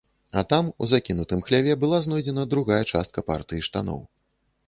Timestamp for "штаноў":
3.71-4.01